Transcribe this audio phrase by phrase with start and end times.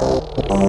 [0.00, 0.68] oh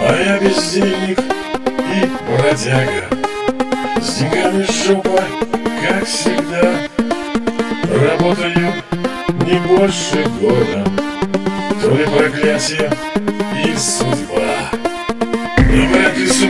[0.00, 3.04] А я бездельник и бродяга.
[4.00, 5.22] С деньгами жопа,
[5.82, 6.88] как всегда.
[8.00, 8.72] Работаю
[9.46, 10.84] не больше года.
[11.82, 12.90] То ли проклятие
[13.64, 14.70] и судьба.
[15.58, 16.42] И вряд ли с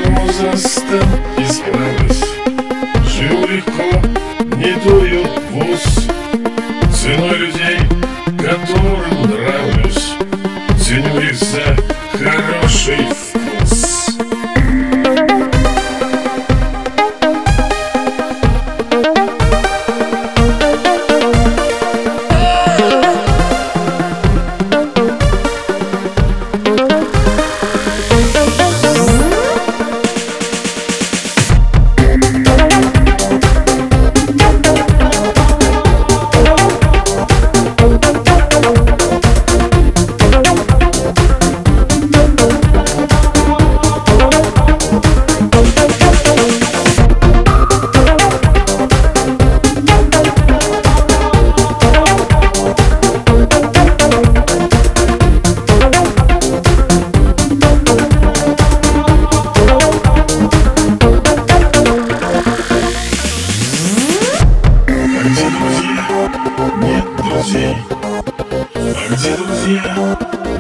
[12.21, 13.58] Narrow Shift.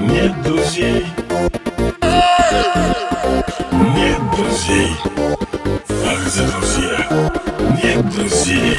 [0.00, 1.06] нет друзей
[3.96, 4.96] Нет друзей
[6.05, 7.31] Ах, за друзья.
[7.82, 8.79] Нет друзей